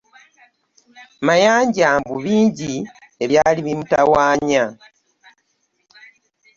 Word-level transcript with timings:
Mayanja 1.27 1.87
mbu 2.01 2.15
bingi 2.23 2.73
ebyali 3.23 3.59
bimutawaanya. 3.65 4.63